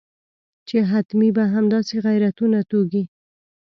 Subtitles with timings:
[0.67, 3.03] چې حتمي به همداسې غیرتونه توږي.